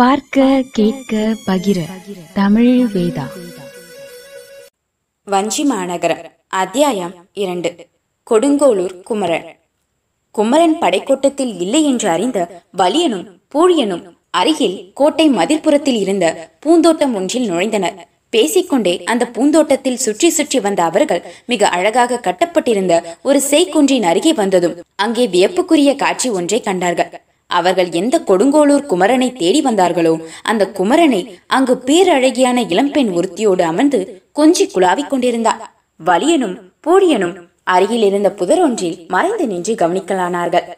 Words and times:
பார்க்க 0.00 0.44
கேட்க 0.72 1.14
பகிர. 1.46 1.78
தமிழ் 2.36 2.74
வேதா. 2.92 3.24
வஞ்சி 5.26 5.64
மாநகரம் 5.64 6.22
அத்தியாயம் 6.60 7.14
இரண்டு. 7.32 7.70
கொடுங்கோளூர் 8.26 8.94
குமரன் 9.08 9.46
குமரன் 10.34 10.76
படைக்கோட்டத்தில் 10.80 11.52
இல்லை 11.64 11.82
என்று 11.84 12.08
அறிந்த 12.08 12.38
வலியனும் 12.78 13.26
பூழியனும் 13.54 14.04
அருகில் 14.40 14.92
கோட்டை 14.94 15.26
மதில்புறத்தில் 15.30 16.00
இருந்த 16.04 16.26
பூந்தோட்டம் 16.60 17.14
ஒன்றில் 17.14 17.48
நுழைந்தனர். 17.50 17.98
பேசிக்கொண்டே 18.30 18.94
அந்த 19.04 19.26
பூந்தோட்டத்தில் 19.36 20.02
சுற்றி 20.06 20.30
சுற்றி 20.30 20.60
வந்த 20.60 20.82
அவர்கள் 20.82 21.24
மிக 21.46 21.68
அழகாக 21.68 22.20
கட்டப்பட்டிருந்த 22.28 22.94
ஒரு 23.22 23.42
செய்குன்றின் 23.50 24.08
அருகே 24.12 24.32
வந்ததும் 24.32 24.78
அங்கே 24.96 25.26
வியப்புக்குரிய 25.26 25.96
காட்சி 25.96 26.30
ஒன்றை 26.30 26.60
கண்டார்கள். 26.60 27.12
அவர்கள் 27.58 27.90
எந்த 27.92 28.16
கொடுங்கோளூர் 28.26 28.88
குமரனை 28.90 29.28
தேடி 29.32 29.60
வந்தார்களோ 29.62 30.14
அந்த 30.42 30.64
குமரனை 30.78 31.20
அங்கு 31.56 31.74
பேரழகியான 31.88 32.58
இளம்பெண் 32.68 33.10
ஒருத்தியோடு 33.18 33.62
அமர்ந்து 33.62 34.00
கொஞ்சி 34.38 34.66
குழாவிக் 34.74 35.10
கொண்டிருந்தார் 35.10 35.62
வலியனும் 36.00 36.56
பூழியனும் 36.86 37.34
அருகில் 37.72 38.04
இருந்த 38.08 38.28
புதர் 38.32 38.60
ஒன்றில் 38.60 39.00
மறைந்து 39.08 39.44
நின்று 39.46 39.72
கவனிக்கலானார்கள். 39.74 40.68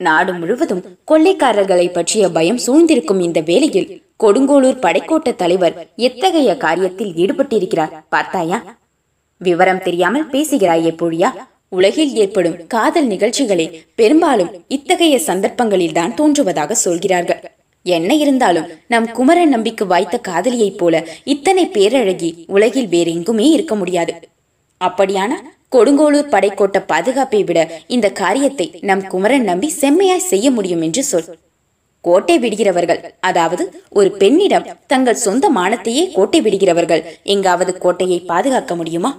நாடு 0.00 0.32
முழுவதும் 0.34 0.84
கொள்ளைக்காரர்களை 1.10 1.86
பற்றிய 1.92 2.24
பயம் 2.28 2.60
சூழ்ந்திருக்கும் 2.66 3.20
இந்த 3.20 3.40
வேளையில் 3.50 3.90
கொடுங்கோளூர் 4.24 4.82
படைக்கோட்ட 4.84 5.30
தலைவர் 5.42 5.76
எத்தகைய 6.06 6.50
காரியத்தில் 6.64 7.12
ஈடுபட்டிருக்கிறார் 7.22 7.94
பார்த்தாயா? 8.14 8.58
விவரம் 9.40 9.84
தெரியாமல் 9.86 10.30
பேசுகிறாயே 10.30 10.92
பொழியா? 11.02 11.30
உலகில் 11.72 12.12
ஏற்படும் 12.22 12.56
காதல் 12.74 13.08
நிகழ்ச்சிகளே 13.12 13.66
பெரும்பாலும் 14.00 14.50
இத்தகைய 14.76 15.16
சந்தர்ப்பங்களில்தான் 15.26 16.14
தோன்றுவதாக 16.14 16.74
சொல்கிறார்கள். 16.84 17.40
என்ன 17.86 18.10
இருந்தாலும் 18.22 18.68
நம் 18.92 19.06
குமரன் 19.12 19.52
நம்பிக்கு 19.54 19.84
வாய்த்த 19.92 20.16
காதலியைப் 20.28 20.78
போல 20.80 21.04
இத்தனை 21.34 21.64
பேரழகி 21.76 22.30
உலகில் 22.56 22.90
வேறெங்குமே 22.94 23.46
இருக்க 23.56 23.74
முடியாது. 23.74 24.12
அப்படியான 24.80 25.32
கொடுங்கோளூர் 25.74 26.32
படைக்கோட்ட 26.34 26.78
பாதுகாப்பை 26.90 27.40
விட 27.48 27.60
இந்த 27.94 28.06
காரியத்தை 28.20 28.66
நம் 28.88 29.04
குமரன் 29.12 29.48
நம்பி 29.50 29.68
செம்மையாய் 29.80 30.28
செய்ய 30.32 30.46
முடியும் 30.56 30.82
என்று 30.86 31.02
சொல். 31.10 31.28
கோட்டை 32.04 32.36
விடுகிறவர்கள் 32.38 33.00
அதாவது 33.28 33.64
ஒரு 33.98 34.08
பெண்ணிடம் 34.20 34.68
தங்கள் 34.92 35.22
சொந்த 35.26 35.48
மானத்தையே 35.58 36.04
கோட்டை 36.16 36.40
விடுகிறவர்கள் 36.46 37.02
எங்காவது 37.34 37.72
கோட்டையை 37.84 38.18
பாதுகாக்க 38.30 38.74
முடியுமா? 38.80 39.12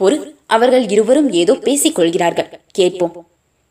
பொறு 0.00 0.18
அவர்கள் 0.50 0.88
இருவரும் 0.88 1.32
ஏதோ 1.32 1.54
பேசிக் 1.54 1.94
கொள்கிறார்கள் 1.94 2.60
கேட்போம். 2.70 3.26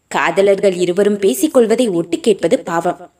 காதலர்கள் 0.07 0.73
இருவரும் 0.73 1.19
பேசிக் 1.19 1.53
கொள்வதை 1.53 1.89
ஒட்டு 1.89 2.19
கேட்பது 2.19 2.59
பாவம். 2.59 3.11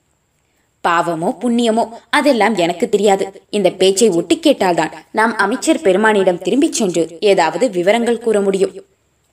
பாவமோ 0.87 1.29
புண்ணியமோ 1.41 1.89
அதெல்லாம் 2.09 2.55
எனக்கு 2.55 2.89
தெரியாது. 2.89 3.41
இந்த 3.49 3.69
பேச்சை 3.71 4.09
ஒட்டு 4.09 4.35
கேட்டால்தான் 4.35 4.93
நாம் 5.11 5.35
அமைச்சர் 5.35 5.81
பெருமானிடம் 5.81 6.37
திரும்பிச் 6.37 6.73
சென்று 6.73 7.17
ஏதாவது 7.19 7.69
விவரங்கள் 7.69 8.19
கூற 8.19 8.41
முடியும். 8.41 8.75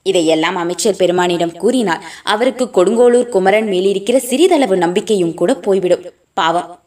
இதையெல்லாம் 0.03 0.55
அமைச்சர் 0.55 0.95
பெருமானிடம் 0.95 1.57
கூறினால் 1.57 2.03
அவருக்கு 2.23 2.65
கொடுங்கோளூர் 2.65 3.29
குமரன் 3.29 3.67
மேலிருக்கிற 3.67 4.17
சிறிதளவு 4.17 4.77
நம்பிக்கையும் 4.77 5.33
கூட 5.33 5.53
போய்விடும். 5.55 6.05
பாவம். 6.33 6.84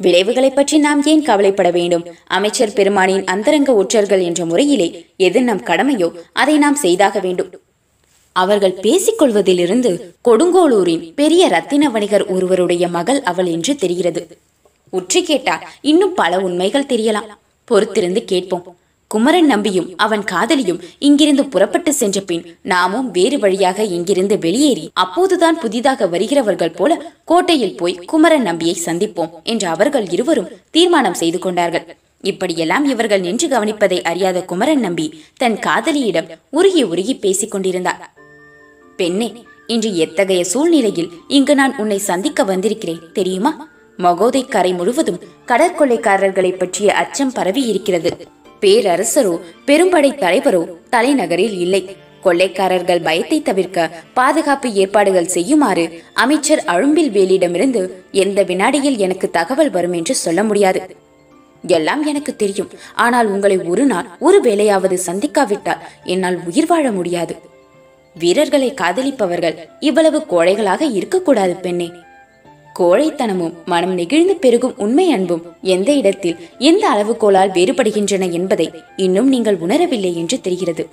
விளைவுகளை 0.00 0.50
பற்றி 0.50 0.78
நாம் 0.78 1.02
ஏன் 1.04 1.22
கவலைப்பட 1.22 1.70
வேண்டும்? 1.70 2.04
அமைச்சர் 2.26 2.72
பெருமானின் 2.72 3.24
அந்தரங்க 3.24 3.74
ஒற்றர்கள் 3.74 4.22
என்ற 4.22 4.44
முறையிலே 4.44 5.06
எது 5.16 5.42
நம் 5.42 5.64
கடமையோ 5.64 6.08
அதை 6.32 6.58
நாம் 6.58 6.74
செய்தாக 6.74 7.18
வேண்டும். 7.20 7.50
அவர்கள் 8.32 8.80
பேசிக்கொள்வதிலிருந்து 8.82 9.90
கொடுங்கோளூரின் 10.28 11.14
பெரிய 11.14 11.48
ரத்தின 11.48 11.90
வணிகர் 11.90 12.26
ஒருவருடைய 12.26 12.88
மகள் 12.88 13.20
அவள் 13.22 13.46
என்று 13.46 13.74
தெரிகிறது. 13.76 14.22
உற்றி 14.92 15.22
கேட்டால் 15.22 15.66
இன்னும் 15.80 16.14
பல 16.14 16.38
உண்மைகள் 16.40 16.90
தெரியலாம். 16.92 17.28
பொறுத்திருந்து 17.68 18.22
கேட்போம். 18.24 18.64
குமரன் 19.10 19.46
நம்பியும் 19.46 19.86
அவன் 19.96 20.24
காதலியும் 20.24 20.80
இங்கிருந்து 20.98 21.44
புறப்பட்டு 21.44 21.92
சென்ற 21.92 22.18
பின் 22.20 22.44
நாமும் 22.62 23.08
வேறு 23.10 23.38
வழியாக 23.38 23.84
இங்கிருந்து 23.96 24.38
வெளியேறி 24.38 24.84
அப்போதுதான் 24.94 25.58
புதிதாக 25.58 26.06
வருகிறவர்கள் 26.06 26.76
போல 26.76 26.98
கோட்டையில் 27.24 27.74
போய் 27.74 27.98
குமரன் 28.12 28.42
நம்பியை 28.42 28.76
சந்திப்போம் 28.86 29.32
என்று 29.42 29.66
அவர்கள் 29.68 30.06
இருவரும் 30.10 30.50
தீர்மானம் 30.70 31.14
செய்து 31.14 31.38
கொண்டார்கள். 31.38 31.86
இப்படியெல்லாம் 32.24 32.84
இவர்கள் 32.84 33.20
நின்று 33.20 33.48
கவனிப்பதை 33.48 34.02
அறியாத 34.02 34.38
குமரன் 34.42 34.80
நம்பி 34.80 35.06
தன் 35.36 35.58
காதலியிடம் 35.58 36.30
உருகி 36.50 36.82
உருகி 36.82 37.14
பேசிக் 37.14 37.50
கொண்டிருந்தார். 37.50 38.02
பெண்ணே 38.96 39.28
இன்று 39.66 39.90
எத்தகைய 39.96 40.44
சூழ்நிலையில் 40.44 41.12
இங்கு 41.28 41.54
நான் 41.54 41.76
உன்னை 41.76 41.98
சந்திக்க 41.98 42.44
வந்திருக்கிறேன் 42.44 43.04
தெரியுமா? 43.12 43.52
மகோதை 43.98 44.42
கரை 44.48 44.72
முழுவதும் 44.72 45.22
கடற்கொள்ளைக்காரர்களை 45.46 46.52
பற்றிய 46.58 46.92
அச்சம் 46.94 47.32
பரவி 47.32 47.62
இருக்கிறது 47.62 48.12
பேரரசரோ 48.60 49.34
பெரும்படை 49.66 50.10
தலைவரோ 50.22 50.62
தலைநகரில் 50.90 51.56
இல்லை. 51.64 51.82
கொள்ளைக்காரர்கள் 52.24 53.02
பயத்தை 53.02 53.42
தவிர்க்க 53.42 53.90
பாதுகாப்பு 54.14 54.68
ஏற்பாடுகள் 54.72 55.30
செய்யுமாறு 55.34 55.84
அமைச்சர் 56.14 56.62
அழும்பில் 56.66 57.12
வேலியிடமிருந்து 57.16 57.82
எந்த 58.24 58.42
வினாடியில் 58.42 58.98
எனக்கு 58.98 59.30
தகவல் 59.30 59.70
வரும் 59.70 59.92
என்று 59.92 60.14
சொல்ல 60.14 60.42
முடியாது. 60.42 60.82
எல்லாம் 61.64 62.02
எனக்கு 62.06 62.36
தெரியும். 62.36 62.70
ஆனால் 62.94 63.26
உங்களை 63.26 63.56
ஒரு 63.72 63.84
நாள் 63.84 64.10
ஒரு 64.18 64.40
வேளையாவது 64.44 64.98
சந்திக்காவிட்டால் 65.06 65.82
என்னால் 66.04 66.38
உயிர் 66.48 66.66
வாழ 66.66 66.86
முடியாது. 66.90 67.36
வீரர்களை 68.16 68.70
காதலிப்பவர்கள் 68.80 69.58
இவ்வளவு 69.80 70.20
கோழைகளாக 70.30 70.82
இருக்கக்கூடாது 70.92 71.56
பெண்ணே. 71.56 71.88
கோழைத்தனமும் 72.80 73.52
மனம் 73.64 73.94
நெகிழ்ந்து 73.94 74.36
பெருகும் 74.36 74.74
உண்மை 74.76 75.12
அன்பும் 75.12 75.42
எந்த 75.62 75.92
இடத்தில் 75.92 76.36
எந்த 76.58 76.88
அளவுகோலால் 76.88 77.52
வேறுபடுகின்றன 77.52 78.30
என்பதை 78.30 78.70
இன்னும் 78.96 79.28
நீங்கள் 79.28 79.58
உணரவில்லை 79.68 80.14
என்று 80.14 80.40
தெரிகிறது. 80.40 80.88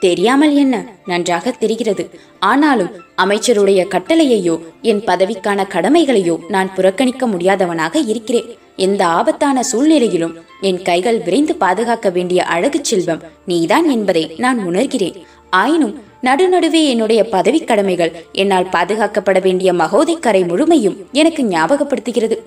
தெரியாமல் 0.00 0.56
என்ன? 0.56 0.84
நன்றாக 1.06 1.50
தெரிகிறது. 1.50 2.10
ஆனாலும் 2.38 2.90
அமைச்சருடைய 3.14 3.86
கட்டளையையோ 3.90 4.60
என் 4.82 5.00
பதவிக்கான 5.00 5.66
கடமைகளையோ 5.68 6.36
நான் 6.48 6.74
புறக்கணிக்க 6.74 7.26
முடியாதவனாக 7.26 7.96
இருக்கிறேன். 8.06 8.56
எந்த 8.76 9.06
ஆபத்தான 9.06 9.62
சூழ்நிலையிலும் 9.62 10.36
என் 10.60 10.82
கைகள் 10.82 11.18
விரைந்து 11.18 11.54
பாதுகாக்க 11.54 12.10
வேண்டிய 12.10 12.44
அழகு 12.44 12.78
செல்வம் 12.82 13.22
நீதான் 13.46 13.88
என்பதை 13.88 14.34
நான் 14.36 14.68
உணர்கிறேன். 14.68 15.14
ஆயினும் 15.50 15.98
நடுநடுவே 16.22 16.86
என்னுடைய 16.86 17.24
பதவி 17.24 17.60
கடமைகள். 17.60 18.24
என்னால் 18.32 18.68
பாதுகாக்கப்பட 18.72 19.42
வேண்டிய 19.42 19.72
மகோதை 19.72 20.18
கரை 20.18 20.44
முழுமையும் 20.44 21.08
எனக்கு 21.12 21.42
ஞாபகப்படுத்துகிறது. 21.42 22.38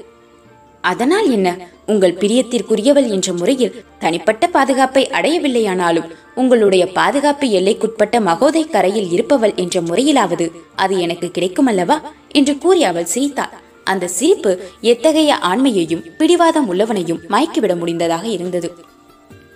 அதனால் 0.82 1.32
என்ன? 1.32 1.68
உங்கள் 1.86 2.14
பிரியத்திற்குரியவள் 2.14 3.10
என்ற 3.10 3.34
முறையில் 3.34 3.84
தனிப்பட்ட 4.00 4.48
பாதுகாப்பை 4.48 5.08
அடையவில்லையானாலும் 5.08 6.10
உங்களுடைய 6.36 6.88
பாதுகாப்பு 6.88 7.48
எல்லைக்குட்பட்ட 7.48 8.20
மகோதை 8.20 8.70
கரையில் 8.70 9.12
இருப்பவள் 9.12 9.54
என்ற 9.56 9.82
முறையிலாவது 9.82 10.52
அது 10.76 11.00
எனக்கு 11.00 11.32
கிடைக்கும் 11.32 11.66
அல்லவா? 11.66 12.12
என்று 12.32 12.58
கூறி 12.58 12.84
அவள் 12.84 13.06
சிரித்தாள். 13.06 13.62
அந்த 13.84 14.08
சிரிப்பு 14.08 14.60
எத்தகைய 14.82 15.36
ஆண்மையையும் 15.36 16.04
பிடிவாதம் 16.18 16.68
உள்ளவனையும் 16.68 17.20
மயக்கிவிட 17.30 17.78
முடிந்ததாக 17.78 18.28
இருந்தது. 18.28 18.92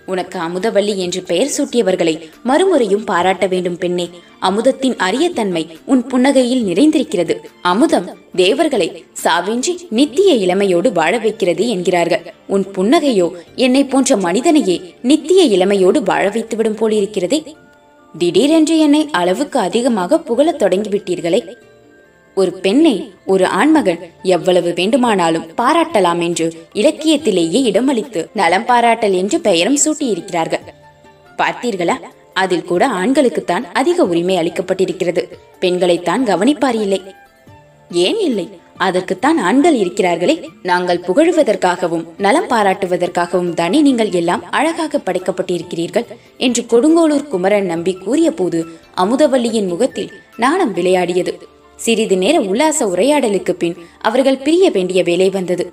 உனக்கு 0.08 0.38
அமுதவள்ளி 0.38 0.96
என்று 0.96 1.22
பெயர் 1.22 1.52
சூட்டியவர்களை 1.56 2.14
மறுமுறையும் 2.42 3.04
பாராட்ட 3.04 3.46
வேண்டும் 3.46 3.78
பெண்ணே. 3.78 4.06
அமுதத்தின் 4.40 4.96
அரிய 4.96 5.30
தன்மை 5.30 5.62
உன் 5.84 6.02
புன்னகையில் 6.10 6.64
நிறைந்திருக்கிறது. 6.70 7.34
அமுதம் 7.62 8.08
தேவர்களை 8.36 9.04
சாவின்றி 9.24 9.74
நித்திய 9.90 10.34
இளமையோடு 10.34 10.92
வாழ 10.92 11.18
வைக்கிறது 11.18 11.68
என்கிறார்கள். 11.68 12.34
உன் 12.46 12.66
புன்னகையோ 12.72 13.28
என்னை 13.54 13.84
போன்ற 13.84 14.16
மனிதனையே 14.16 14.94
நித்திய 15.02 15.42
இளமையோடு 15.56 16.02
வாழ 16.02 16.28
வைத்துவிடும் 16.28 16.80
போலிருக்கிறதே. 16.80 17.40
திடீரென்று 18.18 18.78
என்னை 18.78 19.08
அளவுக்கு 19.12 19.58
அதிகமாக 19.58 20.18
புகழத் 20.18 20.62
தொடங்கிவிட்டீர்களே. 20.62 21.40
ஒரு 22.38 22.52
பெண்ணை 22.52 22.94
ஒரு 23.26 23.46
ஆண்மகன் 23.46 24.02
எவ்வளவு 24.22 24.72
வேண்டுமானாலும் 24.72 25.46
பாராட்டலாம் 25.56 26.20
என்று 26.22 26.46
இலக்கியத்திலேயே 26.72 27.60
இடமளித்து 27.70 28.20
நலம் 28.34 28.66
பாராட்டல் 28.68 29.16
என்று 29.22 29.40
பெயரும் 29.40 29.78
சூட்டியிருக்கிறார்கள். 29.84 30.64
பார்த்தீர்களா? 31.38 31.96
அதில் 32.32 32.68
கூட 32.70 32.88
ஆண்களுக்குத்தான் 32.88 33.64
அதிக 33.72 34.04
உரிமை 34.04 34.36
அளிக்கப்பட்டிருக்கிறது. 34.36 35.22
பெண்களைத்தான் 35.60 36.24
கவனிப்பார் 36.24 36.76
இல்லை. 36.76 37.00
ஏன் 38.06 38.20
இல்லை? 38.20 38.46
அதற்குத்தான் 38.76 39.38
ஆண்கள் 39.38 39.76
இருக்கிறார்களே. 39.76 40.36
நாங்கள் 40.62 41.04
புகழுவதற்காகவும் 41.06 42.04
நலம் 42.18 42.48
பாராட்டுவதற்காகவும் 42.48 43.54
தானே 43.54 43.80
நீங்கள் 43.80 44.10
எல்லாம் 44.10 44.42
அழகாக 44.50 45.00
படைக்கப்பட்டிருக்கிறீர்கள் 45.06 46.08
என்று 46.36 46.62
கொடுங்கோளூர் 46.62 47.28
குமரன் 47.28 47.70
நம்பி 47.74 47.94
கூறிய 48.04 48.30
போது 48.30 48.64
அமுதவல்லியின் 48.96 49.68
முகத்தில் 49.68 50.12
நாணம் 50.36 50.74
விளையாடியது. 50.74 51.56
சிறிது 51.78 52.16
நேர 52.16 52.36
உல்லாச 52.40 52.86
உரையாடலுக்கு 52.94 53.52
பின் 53.52 53.76
அவர்கள் 53.98 54.42
பிரிய 54.46 54.70
வேண்டிய 54.70 55.02
வேலை 55.02 55.30
வந்தது. 55.30 55.64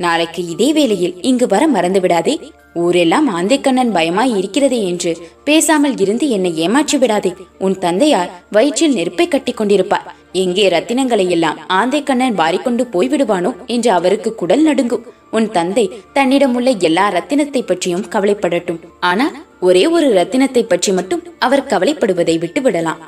நாளைக்கு 0.00 0.40
இதே 0.46 0.68
வேளையில் 0.72 1.18
இங்கு 1.22 1.46
வர 1.46 1.62
மறந்து 1.66 2.00
விடாதே. 2.00 2.34
ஊரெல்லாம் 2.74 3.28
ஆந்தைக்கண்ணன் 3.36 3.92
பயமாய் 3.94 4.34
இருக்கிறதே 4.36 4.80
என்று 4.88 5.12
பேசாமல் 5.44 5.96
இருந்து 5.96 6.28
என்னை 6.28 6.52
ஏமாற்றி 6.56 6.98
விடாதே. 6.98 7.32
உன் 7.58 7.76
தந்தையார் 7.78 8.32
வயிற்றில் 8.50 8.96
நெருப்பை 8.98 9.28
கட்டி 9.28 9.52
கொண்டிருப்பார். 9.52 10.08
எங்கே 10.32 10.68
ரத்தினங்களை 10.68 11.26
எல்லாம் 11.28 11.60
ஆந்தைக்கண்ணன் 11.78 12.38
வாரிக்கொண்டு 12.40 12.84
போய்விடுவானோ 12.94 13.52
என்று 13.66 13.90
அவருக்கு 13.90 14.34
குடல் 14.34 14.62
நடுங்கும். 14.62 15.06
உன் 15.30 15.50
தந்தை 15.50 15.84
தன்னிடமுள்ள 16.12 16.70
எல்லா 16.78 17.06
ரத்தினத்தை 17.08 17.62
பற்றியும் 17.62 18.08
கவலைப்படட்டும். 18.14 18.82
ஆனால் 19.00 19.36
ஒரே 19.60 19.84
ஒரு 19.86 20.08
ரத்தினத்தை 20.12 20.62
பற்றி 20.62 20.92
மட்டும் 20.92 21.24
அவர் 21.38 21.68
கவலைப்படுவதை 21.72 22.38
விட்டு 22.38 22.62
விடலாம் 22.62 23.02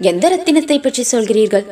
எந்த 0.00 0.28
ரத்தினத்தை 0.28 0.82
பற்றி 0.82 1.04
சொல்கிறீர்கள்? 1.12 1.66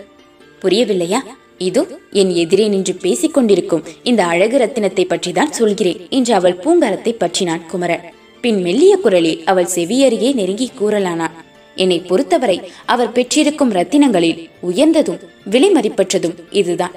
புரியவில்லையா? 0.63 1.21
இதோ 1.59 1.87
என் 2.11 2.31
எதிரே 2.31 2.69
நின்று 2.69 2.95
பேசிக் 2.95 3.35
கொண்டிருக்கும் 3.35 3.85
இந்த 4.03 4.25
அழகு 4.25 4.59
ரத்தினத்தை 4.59 5.05
பற்றி 5.05 5.33
தான் 5.33 5.53
சொல்கிறேன் 5.53 6.01
என்று 6.11 6.35
அவள் 6.35 6.55
பூங்காரத்தை 6.55 7.13
பற்றினான் 7.19 7.67
குமரன். 7.67 8.05
பின் 8.41 8.63
மெல்லிய 8.63 8.97
குரலில் 8.97 9.45
அவள் 9.45 9.69
செவியருகே 9.75 10.35
நெருங்கி 10.35 10.71
கூறலானான். 10.81 11.37
என்னை 11.75 12.01
பொறுத்தவரை 12.01 12.59
அவர் 12.87 13.13
பெற்றிருக்கும் 13.13 13.73
ரத்தினங்களில் 13.73 14.49
உயர்ந்ததும் 14.61 15.21
விலை 15.45 15.71
மதிப்பற்றதும் 15.71 16.37
இதுதான். 16.51 16.93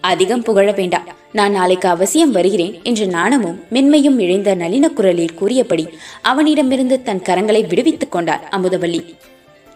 அதிகம் 0.00 0.42
புகழ 0.42 0.72
வேண்டாம். 0.72 1.08
நான் 1.32 1.50
நாளைக்கு 1.50 1.88
அவசியம் 1.88 2.30
வருகிறேன் 2.30 2.82
என்று 2.82 3.06
நாணமும் 3.06 3.60
மென்மையும் 3.70 4.18
இழைந்த 4.18 4.54
நளின 4.54 4.88
குரலில் 4.88 5.34
கூறியபடி 5.34 5.88
அவனிடமிருந்து 6.22 7.02
தன் 7.02 7.26
கரங்களை 7.28 7.68
விடுவித்துக் 7.68 8.12
கொண்டார் 8.12 8.48
அமுதவல்லி. 8.56 9.14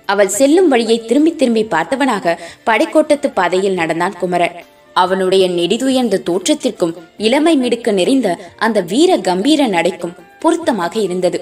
அவள் 0.08 0.28
செல்லும் 0.28 0.68
வழியை 0.68 0.98
திரும்பி 1.04 1.32
திரும்பி 1.34 1.64
பார்த்தவனாக 1.64 2.36
படைக்கோட்டத்து 2.66 3.28
பாதையில் 3.34 3.78
நடந்தான் 3.80 4.16
குமரன். 4.20 4.56
அவனுடைய 4.96 5.44
நெடிதுயர்ந்த 5.48 6.22
தோற்றத்திற்கும் 6.28 6.94
இளமை 7.18 7.56
மிடுக்க 7.56 7.90
நிறைந்த 7.90 8.28
அந்த 8.56 8.80
வீர 8.80 9.16
கம்பீர 9.18 9.66
நடைக்கும் 9.66 10.16
பொருத்தமாக 10.40 10.94
இருந்தது. 11.00 11.38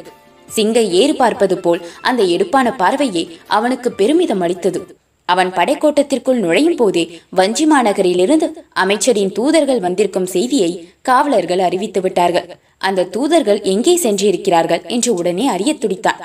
சிங்கை 0.49 0.85
ஏறு 0.91 1.15
பார்ப்பது 1.15 1.57
போல் 1.59 1.81
அந்த 2.01 2.23
எடுப்பான 2.23 2.77
பார்வையே 2.77 3.23
அவனுக்கு 3.47 3.93
பெருமிதம் 3.93 4.41
அளித்தது. 4.41 4.81
அவன் 5.29 5.51
படைக்கோட்டத்திற்குள் 5.53 6.41
நுழையும் 6.45 6.77
போதே 6.77 7.05
வஞ்சி 7.31 7.67
மாநகரிலிருந்து 7.67 8.47
அமைச்சரின் 8.73 9.33
தூதர்கள் 9.33 9.81
வந்திருக்கும் 9.81 10.27
செய்தியை 10.27 10.71
காவலர்கள் 11.03 11.59
அறிவித்து 11.59 12.01
விட்டார்கள். 12.01 12.49
அந்த 12.79 13.09
தூதர்கள் 13.17 13.61
எங்கே 13.63 13.97
சென்றிருக்கிறார்கள் 13.97 14.83
என்று 14.87 15.15
உடனே 15.15 15.47
அறிய 15.49 15.73
துடித்தான். 15.75 16.23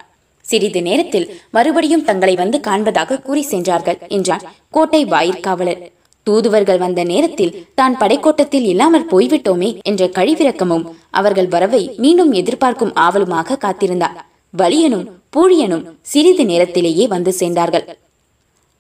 சிறிது 0.49 0.81
நேரத்தில் 0.87 1.27
மறுபடியும் 1.55 2.07
தங்களை 2.09 2.35
வந்து 2.41 2.57
காண்பதாக 2.67 3.21
கூறி 3.27 3.43
சென்றார்கள் 3.51 4.01
என்றான் 4.17 4.45
கோட்டை 4.75 5.01
வாயிற்காவலர் 5.13 5.83
தூதுவர்கள் 6.27 6.79
வந்த 6.83 7.01
நேரத்தில் 7.11 7.53
தான் 7.79 7.95
படைக்கோட்டத்தில் 7.99 8.65
இல்லாமல் 8.71 9.09
போய்விட்டோமே 9.11 9.69
என்ற 9.89 10.05
கழிவிறக்கமும் 10.17 10.85
அவர்கள் 11.19 11.49
வரவை 11.53 11.81
மீண்டும் 12.03 12.31
எதிர்பார்க்கும் 12.39 12.95
ஆவலுமாக 13.05 13.57
காத்திருந்தார். 13.65 14.17
வலியனும் 14.53 15.05
பூழியனும் 15.35 15.85
சிறிது 16.11 16.43
நேரத்திலேயே 16.51 17.05
வந்து 17.13 17.31
சேர்ந்தார்கள். 17.39 17.85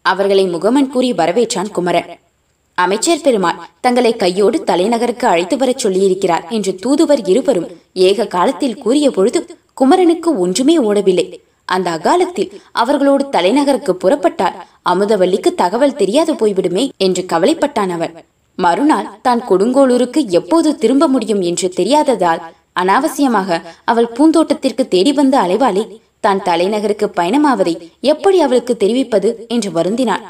அவர்களை 0.05 0.45
முகமன் 0.55 0.91
கூறி 0.93 1.09
வரவேற்றான் 1.13 1.71
குமரன். 1.77 2.09
அமைச்சர் 2.77 3.23
பெருமாள் 3.25 3.61
தங்களை 3.85 4.13
கையோடு 4.23 4.57
தலைநகருக்கு 4.69 5.25
அழைத்து 5.31 5.55
வரச் 5.61 5.83
சொல்லியிருக்கிறார் 5.83 6.45
என்று 6.57 6.73
தூதுவர் 6.83 7.21
இருவரும் 7.31 7.69
ஏக 8.09 8.27
காலத்தில் 8.35 8.79
கூறிய 8.83 9.07
பொழுது 9.17 9.39
குமரனுக்கு 9.81 10.29
ஒன்றுமே 10.43 10.77
ஓடவில்லை. 10.89 11.27
அந்த 11.67 11.87
அகாலத்தில் 11.97 12.53
அவர்களோடு 12.81 13.23
தலைநகருக்கு 13.35 13.93
புறப்பட்டால் 14.03 14.57
அமுதவல்லிக்கு 14.91 15.51
தகவல் 15.61 15.99
தெரியாது 16.01 16.33
போய்விடுமே 16.33 16.83
என்று 17.05 17.23
கவலைப்பட்டான் 17.33 17.93
அவன். 17.95 18.13
மறுநாள் 18.57 19.09
தான் 19.25 19.41
கொடுங்கோளூருக்கு 19.49 20.21
எப்போது 20.39 20.69
திரும்ப 20.83 21.07
முடியும் 21.07 21.41
என்று 21.49 21.67
தெரியாததால் 21.79 22.43
அனாவசியமாக 22.81 23.59
அவள் 23.91 24.13
பூந்தோட்டத்திற்கு 24.17 24.83
தேடி 24.87 25.11
வந்த 25.13 25.35
அலைவாளி 25.45 25.83
தான் 26.25 26.41
தலைநகருக்கு 26.47 27.07
பயணமாவதை 27.19 27.73
எப்படி 28.11 28.37
அவளுக்கு 28.41 28.73
தெரிவிப்பது 28.83 29.29
என்று 29.55 29.69
வருந்தினான். 29.77 30.23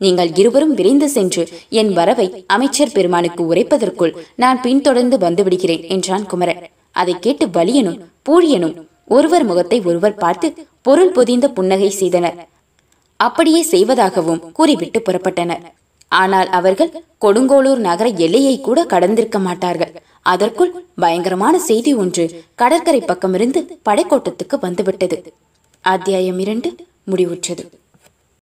நீங்கள் 0.00 0.30
இருவரும் 0.40 0.74
விரைந்து 0.78 1.08
சென்று 1.08 1.42
என் 1.80 1.92
வரவை 1.98 2.26
அமைச்சர் 2.54 2.94
பெருமானுக்கு 2.94 3.42
உரைப்பதற்குள் 3.52 4.16
நான் 4.42 4.60
பின்தொடர்ந்து 4.60 5.18
வந்துவிடுகிறேன் 5.26 5.84
என்றான் 5.94 6.26
குமரன். 6.32 6.60
அதை 7.00 7.14
கேட்டு 7.26 7.46
வலியனும் 7.56 8.00
பூழியனும் 8.28 8.74
ஒருவர் 9.08 9.44
முகத்தை 9.44 9.78
ஒருவர் 9.88 10.20
பார்த்து 10.24 10.48
பொருள் 10.86 11.14
பொதிந்த 11.16 11.46
புன்னகை 11.48 11.90
செய்தனர். 12.00 12.38
அப்படியே 13.16 13.62
செய்வதாகவும் 13.62 14.42
கூறிவிட்டு 14.52 15.00
புறப்பட்டனர். 15.00 15.64
ஆனால் 16.08 16.48
அவர்கள் 16.58 16.92
கொடுங்கோளூர் 17.24 17.80
நகர 17.88 18.08
எல்லையை 18.26 18.56
கூட 18.60 18.84
கடந்திருக்க 18.84 19.38
மாட்டார்கள். 19.38 19.92
அதற்குள் 20.32 20.72
பயங்கரமான 21.04 21.54
செய்தி 21.58 21.94
ஒன்று 22.02 22.24
கடற்கரை 22.54 23.00
பக்கமிருந்து 23.00 23.62
படைக்கோட்டத்துக்கு 23.88 24.58
வந்துவிட்டது. 24.60 25.16
அத்தியாயம் 25.80 26.38
இரண்டு 26.38 26.68
முடிவுற்றது. 27.10 27.64